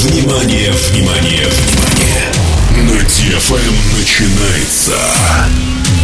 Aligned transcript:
Внимание, 0.00 0.70
внимание, 0.70 1.44
внимание! 1.48 2.30
На 2.76 3.02
DFM 3.02 3.74
начинается 3.98 4.92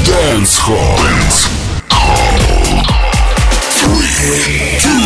Dance 0.05 0.59
Hall. 0.67 0.99
Dance 0.99 1.47
Hall. 1.91 2.83
Three, 3.71 4.81
two, 4.81 4.99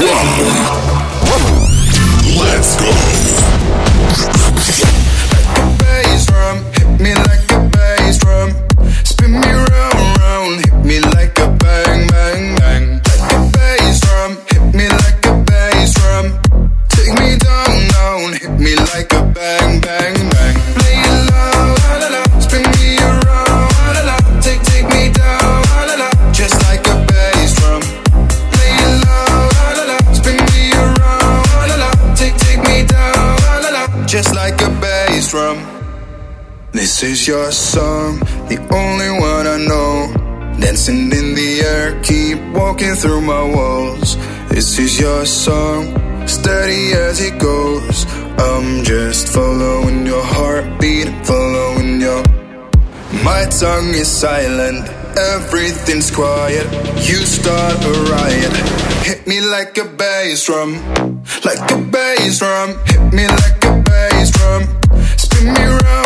one. 0.00 0.32
Let's 2.38 2.76
go. 2.76 2.88
Like 5.30 5.58
a 5.58 5.76
bass 5.76 6.24
drum, 6.24 6.64
hit 6.72 6.88
me 6.98 7.14
like 7.14 7.52
a 7.52 7.68
bass 7.68 8.16
drum, 8.16 8.54
spin 9.04 9.32
me 9.32 9.46
round. 9.46 9.85
This 36.96 37.20
is 37.20 37.28
your 37.28 37.52
song, 37.52 38.20
the 38.48 38.56
only 38.72 39.10
one 39.20 39.46
I 39.46 39.58
know. 39.68 40.56
Dancing 40.58 41.12
in 41.12 41.34
the 41.34 41.60
air, 41.60 42.00
keep 42.00 42.40
walking 42.56 42.94
through 42.94 43.20
my 43.20 43.42
walls. 43.54 44.16
This 44.48 44.78
is 44.78 44.98
your 44.98 45.26
song, 45.26 45.92
steady 46.26 46.94
as 46.94 47.20
it 47.20 47.38
goes. 47.38 48.06
I'm 48.38 48.82
just 48.82 49.28
following 49.28 50.06
your 50.06 50.24
heartbeat, 50.24 51.12
following 51.26 52.00
your. 52.00 52.24
My 53.22 53.44
tongue 53.44 53.92
is 53.92 54.08
silent, 54.08 54.88
everything's 55.18 56.10
quiet. 56.10 56.64
You 57.04 57.20
start 57.28 57.76
a 57.84 57.92
riot. 58.08 58.56
Hit 59.04 59.26
me 59.26 59.42
like 59.42 59.76
a 59.76 59.84
bass 59.84 60.46
drum, 60.46 60.72
like 61.44 61.70
a 61.70 61.76
bass 61.76 62.38
drum. 62.38 62.72
Hit 62.86 63.12
me 63.12 63.28
like 63.28 63.64
a 63.66 63.82
bass 63.84 64.30
drum. 64.30 64.62
Spin 65.18 65.52
me 65.52 65.60
round. 65.60 66.05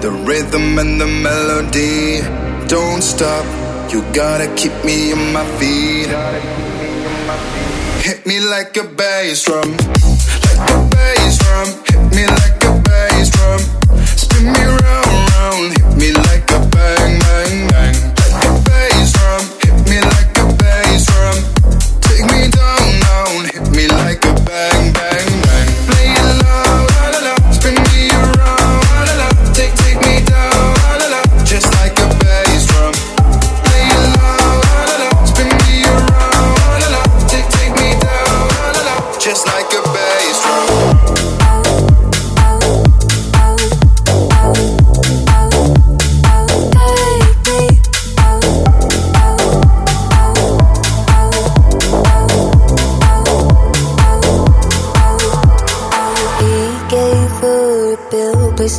The 0.00 0.10
rhythm 0.10 0.78
and 0.78 0.98
the 0.98 1.06
melody 1.06 2.22
don't 2.68 3.02
stop. 3.02 3.44
You 3.92 4.00
gotta 4.14 4.48
keep 4.54 4.72
me 4.82 5.12
on 5.12 5.30
my 5.30 5.44
feet. 5.58 6.08
Hit 8.00 8.24
me 8.24 8.40
like 8.40 8.78
a 8.78 8.84
bass 8.84 9.44
drum, 9.44 9.76
like 9.76 10.70
a 10.70 10.88
bass 10.88 11.36
drum. 11.36 11.68
Hit 11.84 12.16
me 12.16 12.26
like 12.26 12.64
a 12.64 12.80
bass 12.80 13.28
drum. 13.28 13.60
Spin 14.16 14.44
me 14.46 14.64
round, 14.64 15.30
round. 15.36 15.76
Hit 15.76 15.96
me 15.98 16.12
like 16.12 16.50
a 16.50 16.60
bang, 16.72 17.20
bang. 17.20 17.69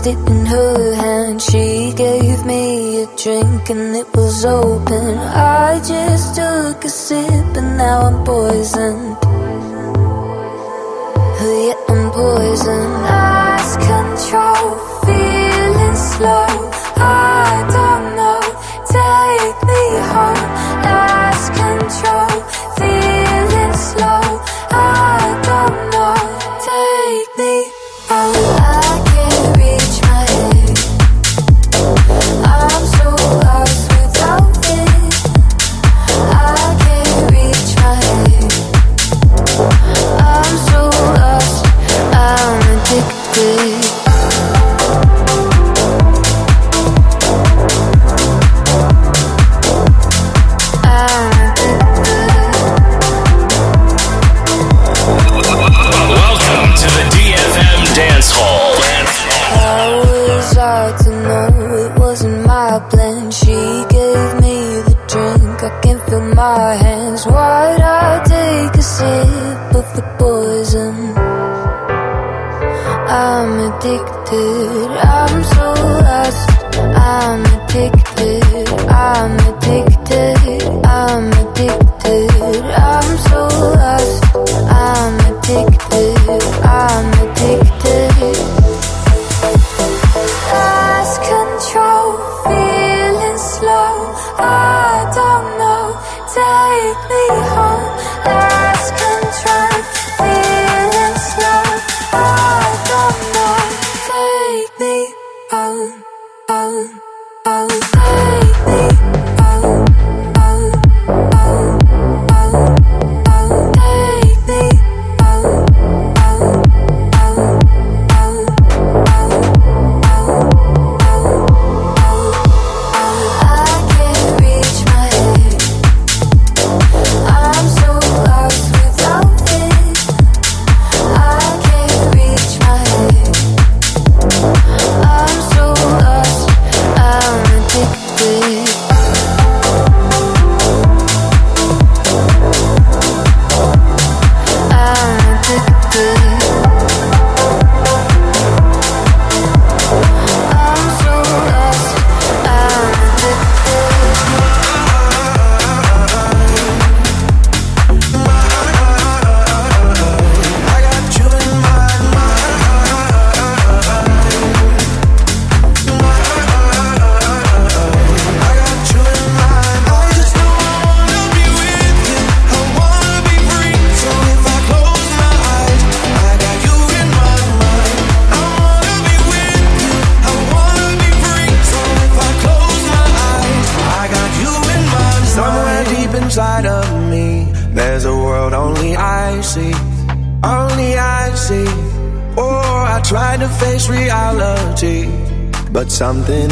squeezed 0.02 0.08
it 0.08 0.30
in 0.30 0.46
her 0.46 0.96
hand. 0.96 1.42
She 1.42 1.94
gave 1.96 2.46
me 2.46 3.04
a 3.04 3.08
drink 3.18 3.70
and 3.70 3.96
it 3.96 4.08
was 4.16 4.46
open. 4.46 5.18
I 5.18 5.80
just 5.80 6.36
took 6.36 6.84
a 6.86 6.90
sip 6.90 7.58
and 7.58 7.78
now 7.78 8.02
I'm 8.02 8.24
poisoned. 8.24 9.11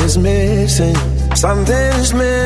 Something 0.10 0.26
is 0.26 0.80
missing. 0.80 1.36
Something 1.36 2.00
is 2.02 2.14
missing. 2.14 2.39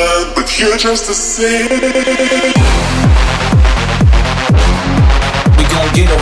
blood, 0.00 0.34
but 0.34 0.58
you're 0.58 0.78
just 0.78 1.06
the 1.06 1.14
same. 1.14 1.68
We 5.56 5.64
gon' 5.72 5.94
get 5.94 6.10
'em. 6.10 6.20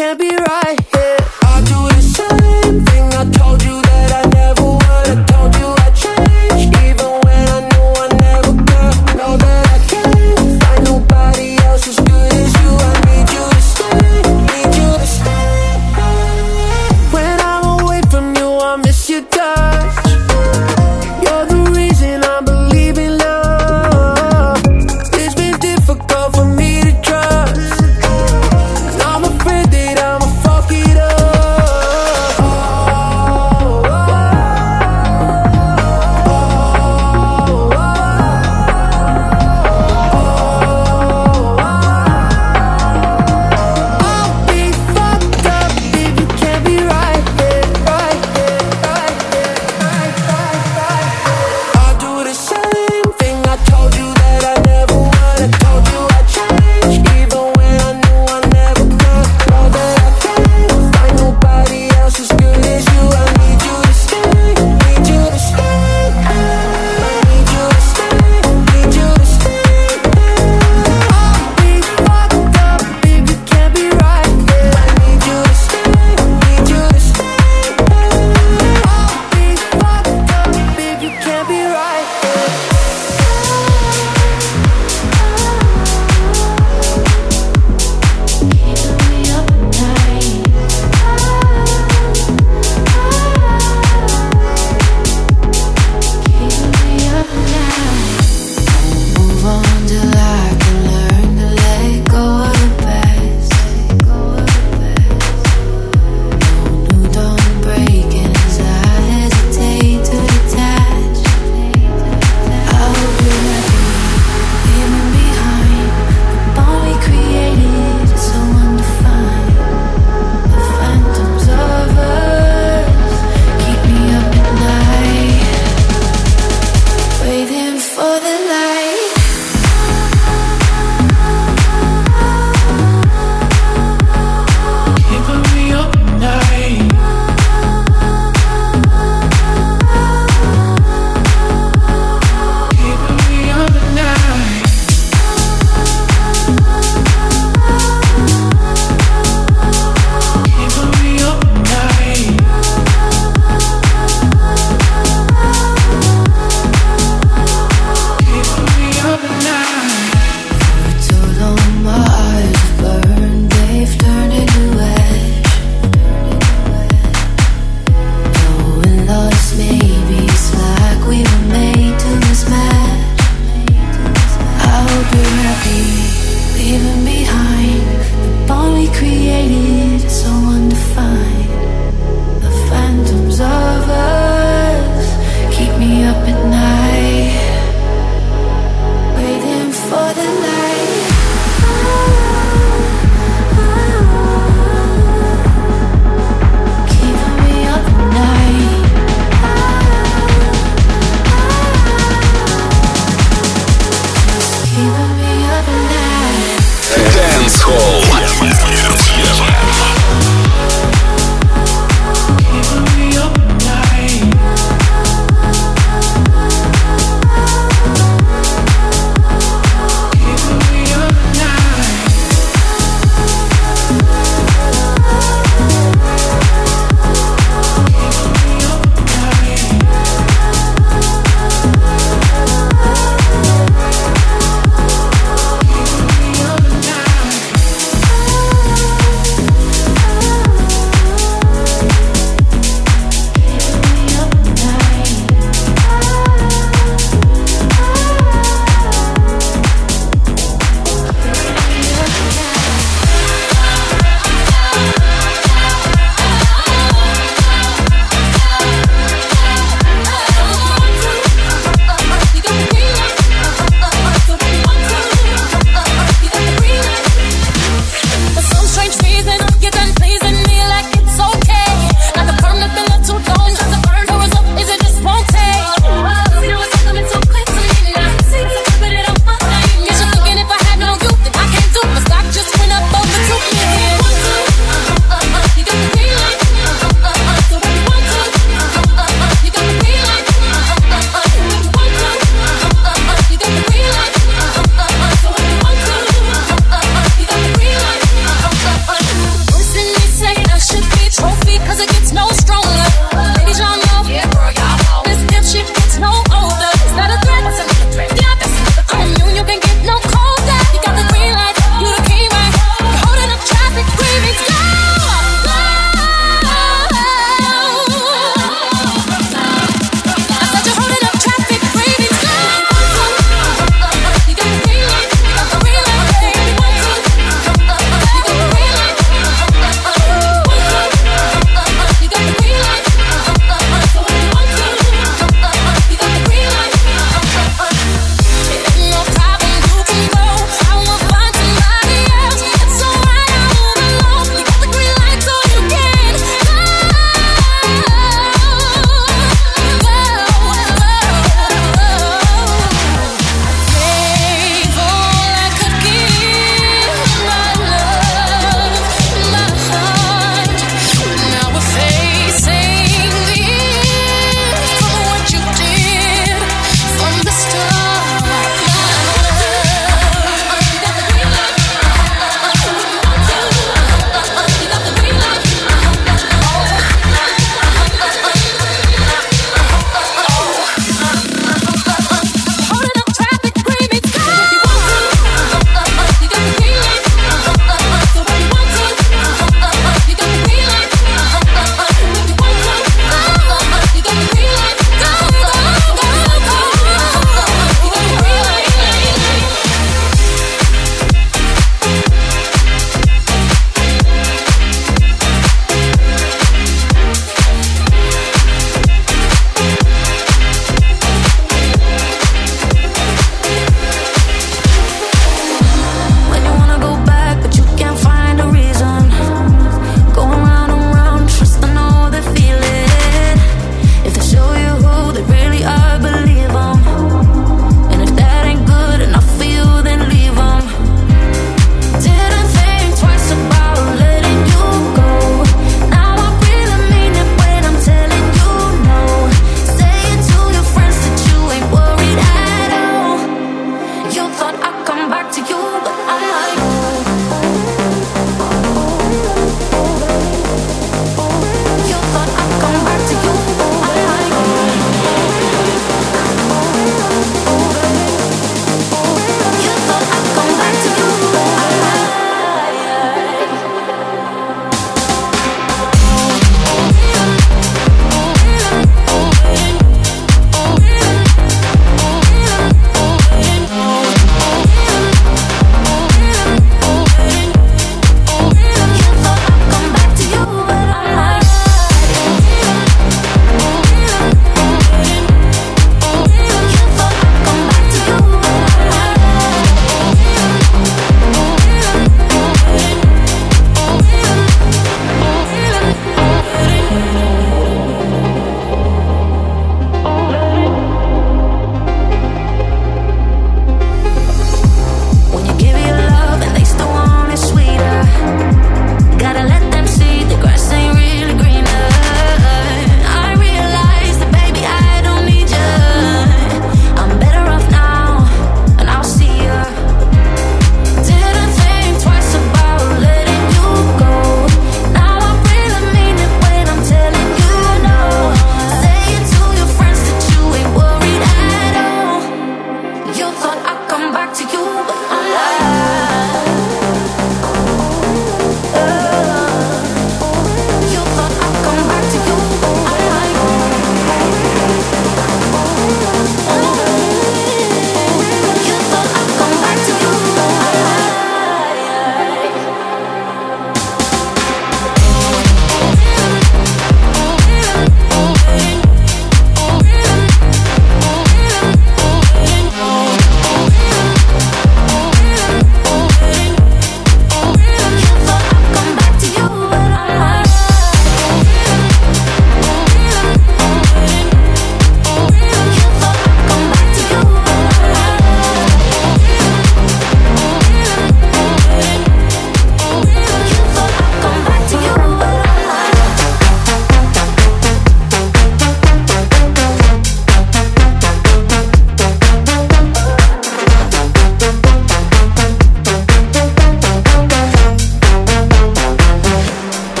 can't 0.00 0.18
be 0.18 0.30
right 0.30 0.80
here. 0.94 1.39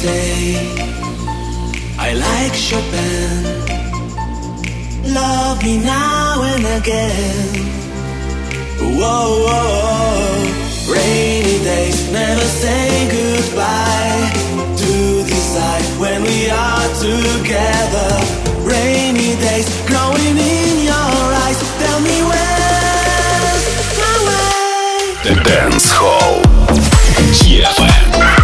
say 0.00 0.56
I 1.98 2.08
like 2.26 2.54
Chopin. 2.54 3.44
Love 5.12 5.62
me 5.62 5.74
now 5.78 6.42
and 6.52 6.64
again. 6.80 7.48
Whoa, 8.98 9.28
whoa, 9.46 10.92
rainy 10.94 11.58
days 11.70 11.98
never 12.10 12.46
say 12.62 12.88
goodbye. 13.16 14.24
To 14.82 14.94
decide 15.34 15.86
when 16.02 16.22
we 16.22 16.48
are 16.48 16.88
together. 17.08 18.10
Rainy 18.72 19.32
days 19.44 19.68
growing 19.90 20.36
in 20.56 20.72
your 20.90 21.16
eyes. 21.44 21.60
Tell 21.82 22.00
me 22.08 22.16
where's 22.30 23.64
my 24.00 24.16
way. 24.26 24.98
The 25.26 25.34
dance 25.44 25.90
hall. 25.92 26.40
DFM. 27.40 28.39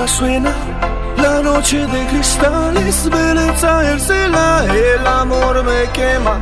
luna 0.00 0.08
suena, 0.08 0.54
la 1.16 1.42
noche 1.42 1.86
de 1.86 2.06
cristales, 2.06 3.08
belleza 3.10 3.92
ercela, 3.92 4.64
el 4.64 5.06
amor 5.06 5.62
me 5.62 5.90
quema. 5.92 6.38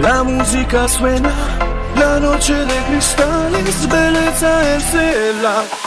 La 0.00 0.22
música 0.22 0.88
suena, 0.88 1.30
la 1.96 2.18
noche 2.18 2.54
de 2.54 2.76
cristales, 2.88 3.88
belleza 3.88 4.74
ercela. 4.74 5.83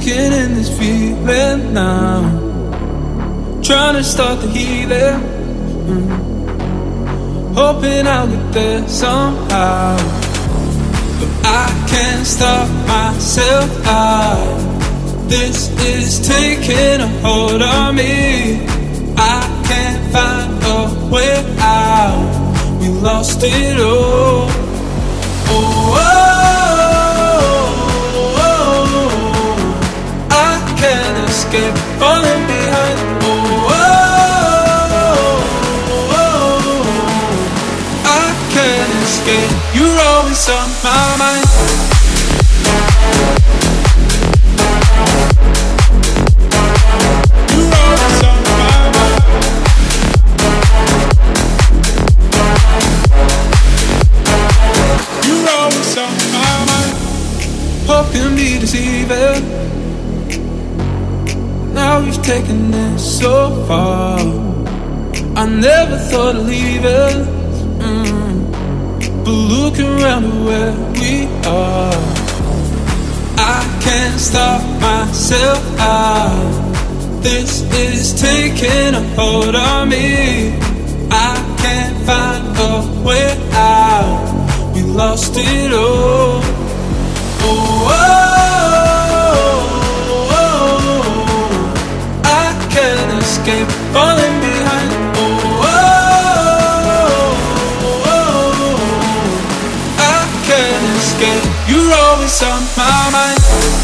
sinking 0.00 0.32
in 0.32 0.54
this 0.54 0.78
feeling 0.78 1.74
now. 1.74 2.20
Trying 3.62 3.94
to 3.94 4.04
start 4.04 4.40
the 4.40 4.48
healing. 4.48 5.20
Mm. 5.86 7.54
Hoping 7.54 8.06
I'll 8.06 8.28
get 8.28 8.52
there 8.52 8.88
somehow. 8.88 9.96
But 11.18 11.46
I 11.46 11.86
can't 11.88 12.26
stop 12.26 12.68
myself. 12.86 13.70
I, 13.84 15.26
this 15.28 15.68
is 15.84 16.26
taking 16.26 17.00
a 17.00 17.08
hold 17.22 17.62
on 17.62 17.96
me. 17.96 18.66
I 19.16 19.62
can't 19.68 20.12
find 20.12 20.62
a 20.64 21.10
way 21.12 21.56
out. 21.58 22.80
We 22.80 22.88
lost 22.88 23.40
it 23.42 23.80
all. 23.80 24.48
oh. 25.48 25.94
oh. 25.96 26.19
falling 31.98 32.46
behind. 32.46 32.98
Oh, 33.22 33.66
oh, 33.70 33.82
oh, 34.92 35.42
oh, 36.12 36.22
oh, 36.22 36.84
I 38.06 38.32
can't 38.54 38.92
escape. 39.02 39.50
You're 39.74 39.98
always 39.98 40.48
on 40.48 40.68
my 40.84 41.16
mind. 41.18 41.46
Hope 57.92 58.14
you 58.14 58.30
to 58.66 59.79
how 61.90 62.00
we've 62.00 62.22
taken 62.22 62.70
this 62.70 63.18
so 63.20 63.34
far. 63.66 64.20
I 65.42 65.44
never 65.46 65.96
thought 66.08 66.36
I'd 66.36 66.46
leave 66.54 66.84
it. 66.84 67.16
mm. 67.84 68.34
but 69.24 69.38
looking 69.58 69.88
around 69.98 70.24
where 70.46 70.72
we 70.94 71.12
are, 71.62 72.00
I 73.56 73.60
can't 73.86 74.20
stop 74.28 74.62
myself. 74.80 75.62
out. 75.80 77.22
this 77.26 77.50
is 77.86 78.00
taking 78.28 78.94
a 79.02 79.04
hold 79.16 79.56
on 79.56 79.88
me. 79.88 80.54
I 81.28 81.34
can't 81.62 81.96
find 82.08 82.44
a 82.70 82.74
way 83.06 83.30
out. 83.52 84.72
We 84.74 84.82
lost 84.82 85.32
it 85.36 85.72
all. 85.72 86.40
Oh. 87.42 87.96
oh. 87.98 88.29
escape, 93.40 93.70
falling 93.94 94.40
behind. 94.40 94.90
Oh, 95.16 95.64
oh, 95.64 95.70
oh, 96.50 97.38
oh, 97.80 98.12
oh 98.12 98.80
I 99.98 100.20
can't 100.44 100.86
escape. 100.98 101.44
You're 101.66 101.92
always 101.94 102.42
on 102.42 102.62
my 102.76 103.10
mind. 103.12 103.79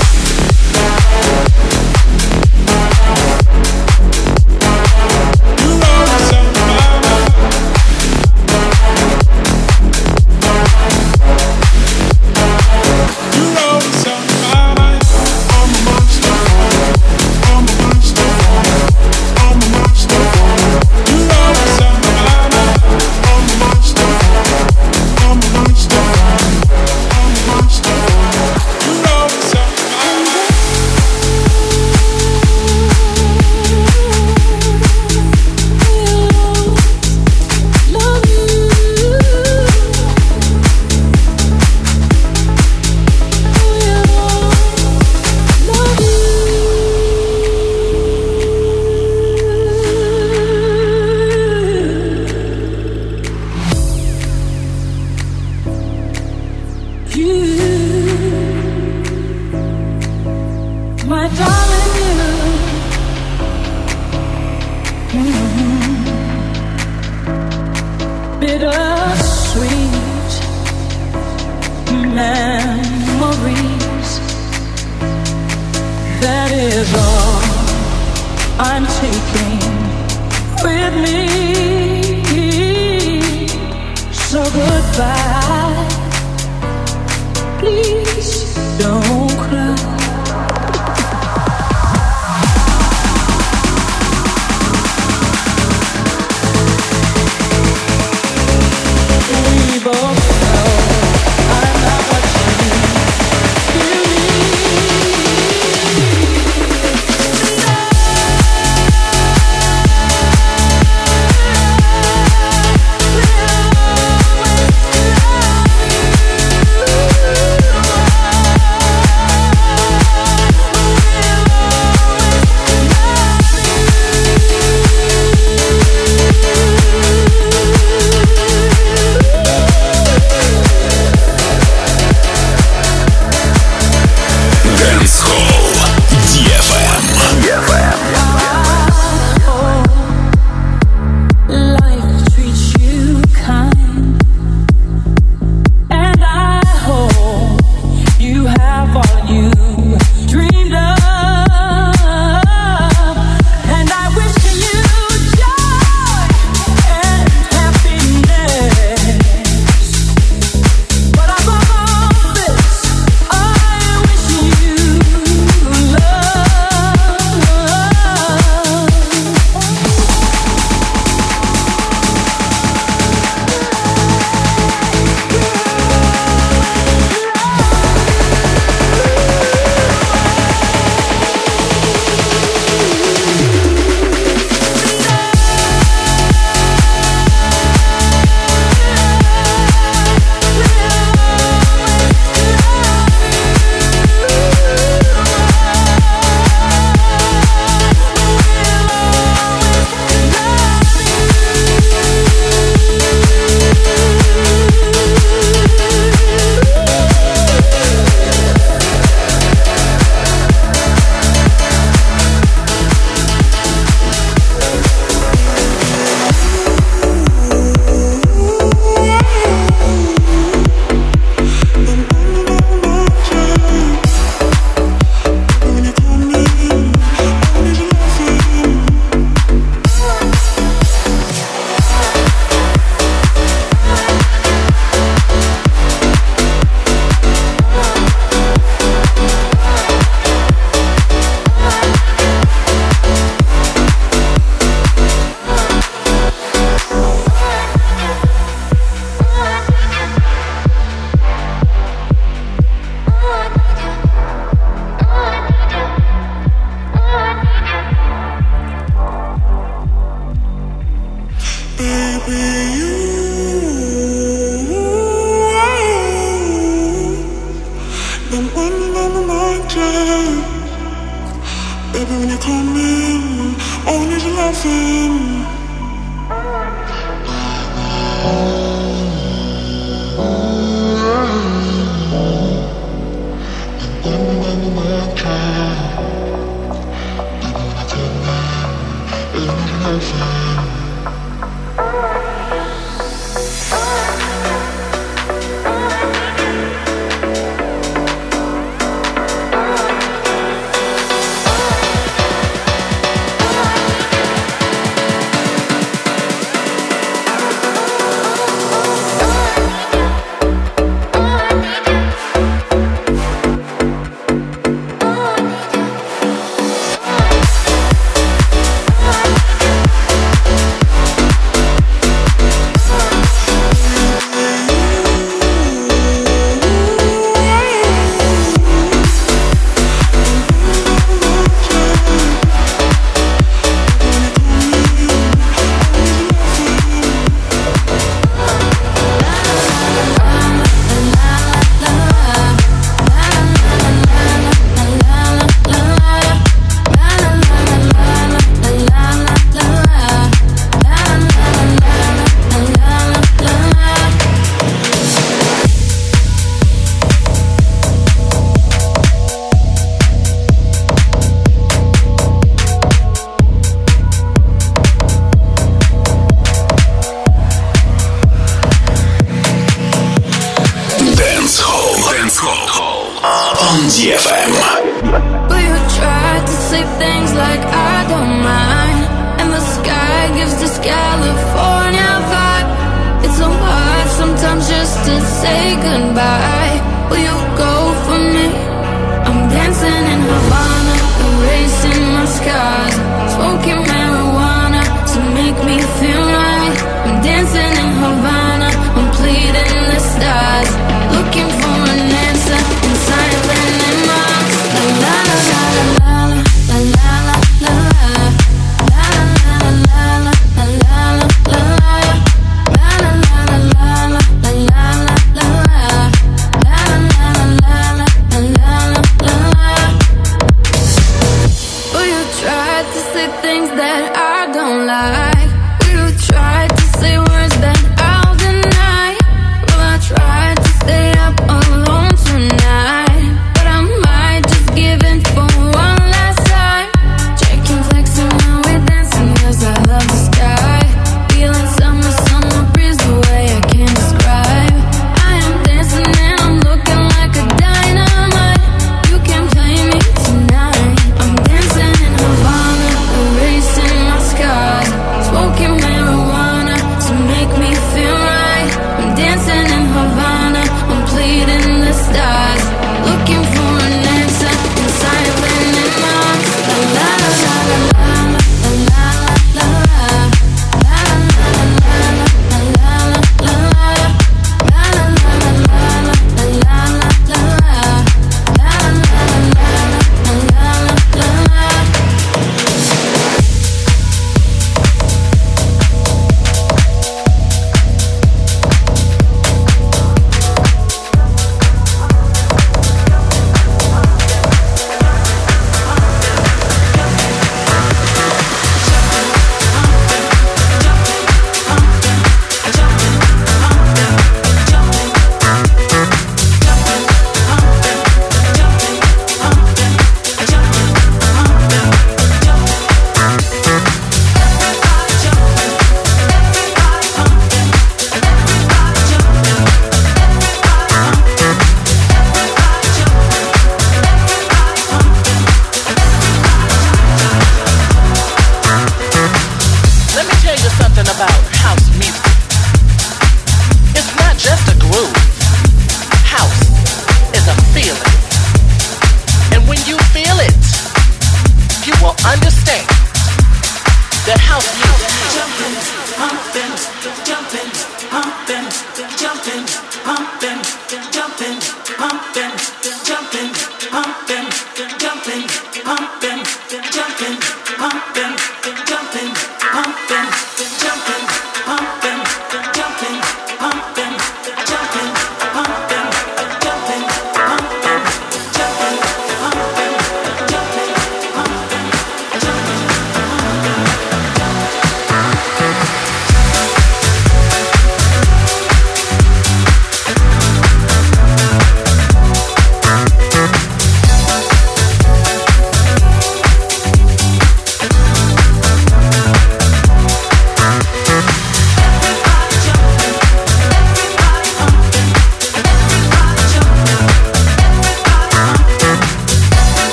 jumping, 549.17 549.65
pumping. 550.05 550.66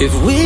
If 0.00 0.12
we 0.26 0.43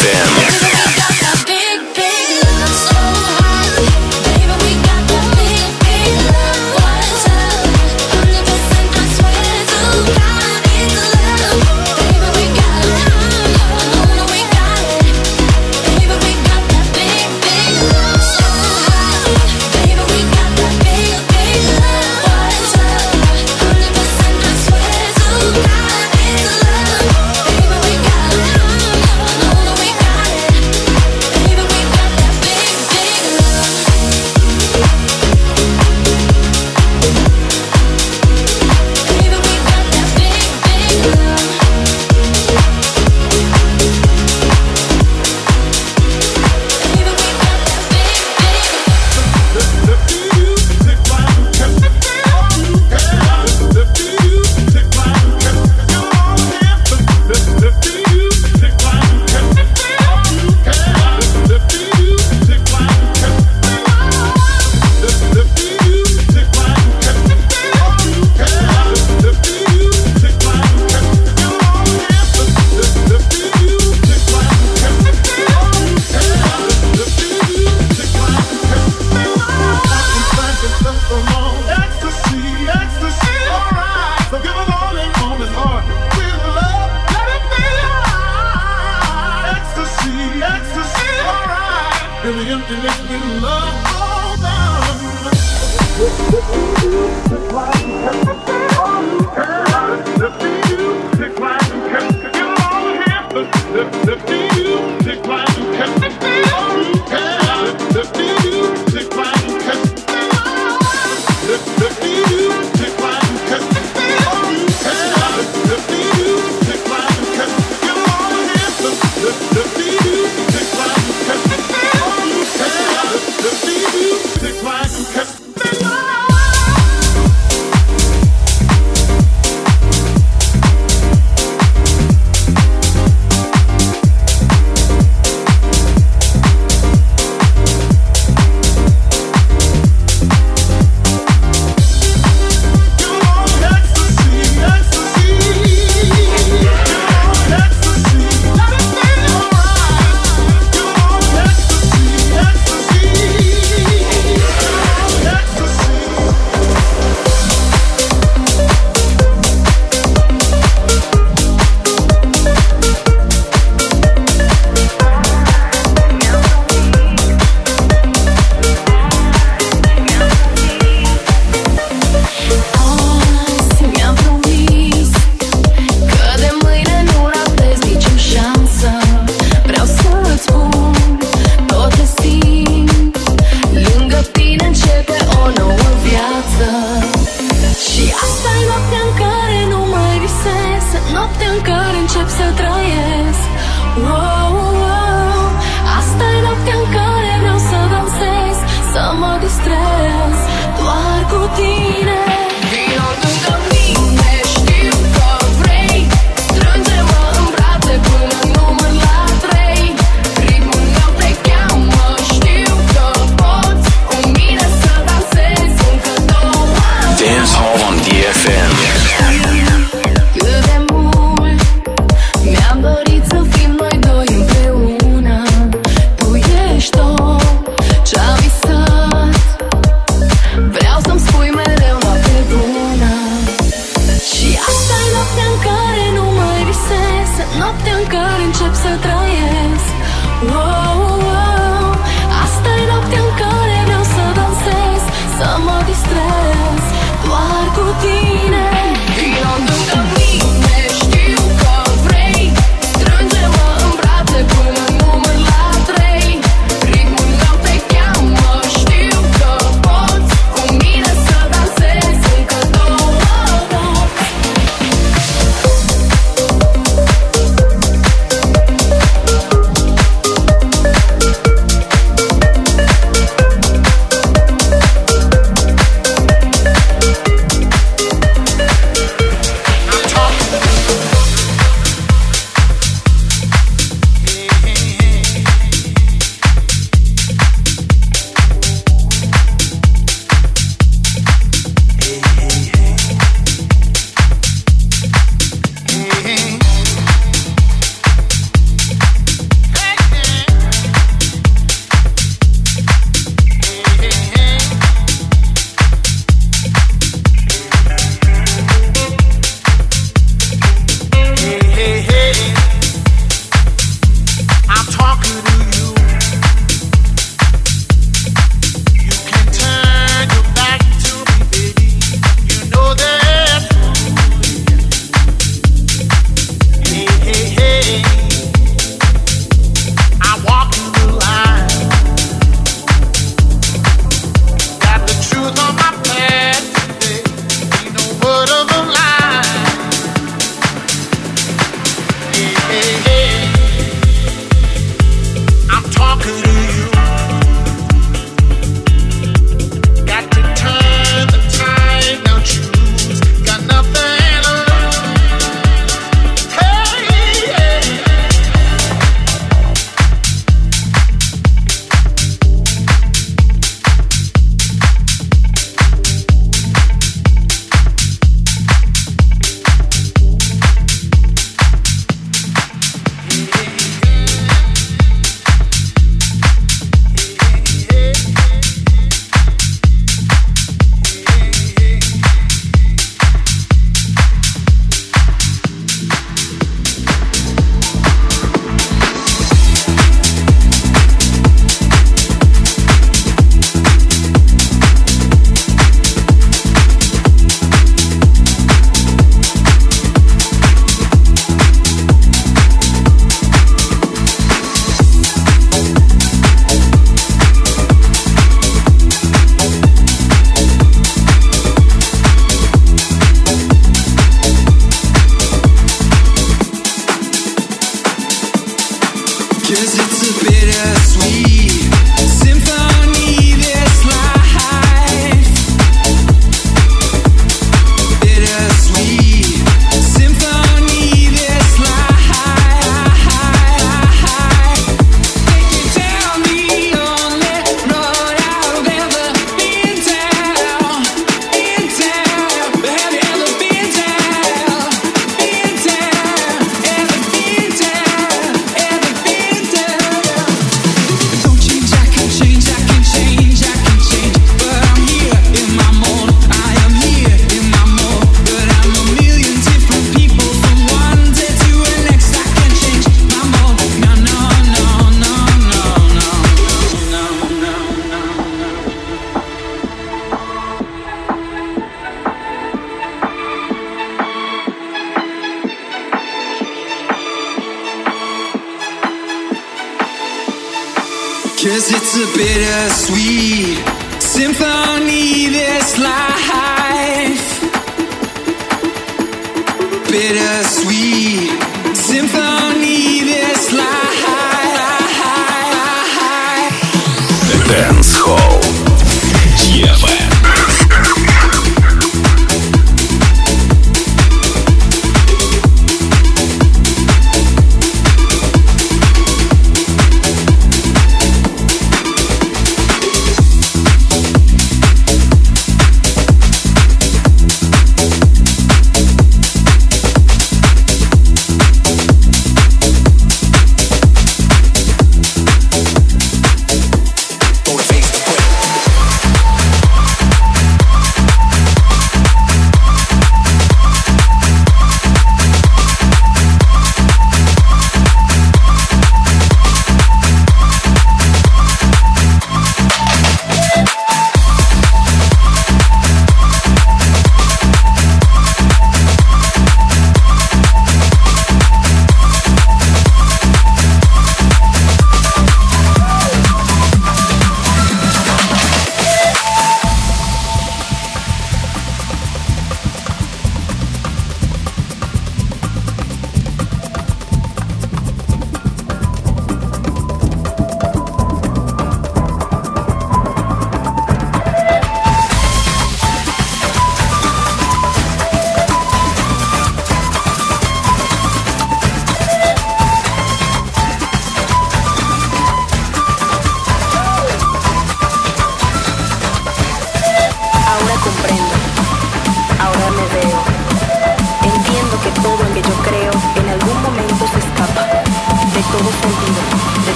DFM. 0.00 0.49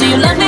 Right. 0.00 0.10
You 0.10 0.22
love 0.22 0.38
me 0.38 0.47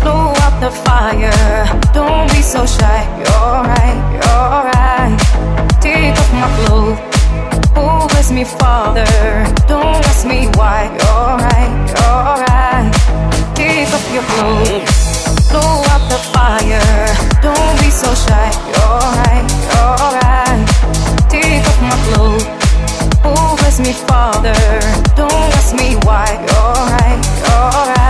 blow 0.00 0.32
up 0.46 0.54
the 0.60 0.70
fire. 0.70 1.66
Don't 1.92 2.28
be 2.32 2.42
so 2.42 2.66
shy, 2.66 3.00
you're 3.20 3.60
right, 3.72 3.98
you're 4.16 4.60
right. 4.72 5.16
Take 5.80 6.16
off 6.22 6.32
my 6.42 6.48
clothes, 6.56 6.98
oh 7.76 8.06
bless 8.10 8.30
me, 8.30 8.44
Father. 8.44 9.06
Don't 9.68 10.02
ask 10.10 10.26
me 10.26 10.48
why, 10.58 10.88
you're 10.98 11.34
right, 11.48 11.72
you're 11.92 12.36
right. 12.46 12.90
Take 13.54 13.88
off 13.96 14.06
your 14.12 14.24
clothes, 14.32 14.88
blow 15.50 15.82
up 15.94 16.02
the 16.12 16.20
fire. 16.34 17.06
Don't 17.42 17.74
be 17.80 17.90
so 17.90 18.10
shy, 18.14 18.48
you're 18.72 19.06
right, 19.20 19.46
you're 19.70 20.08
right. 20.20 20.62
Take 21.28 21.64
off 21.70 21.80
my 21.90 21.96
clothes, 22.06 22.44
oh 23.24 23.56
bless 23.58 23.78
me, 23.80 23.92
Father. 23.92 24.54
Don't 25.16 25.50
ask 25.58 25.74
me 25.74 25.96
why, 26.06 26.28
Alright, 26.56 27.20
alright. 27.50 28.00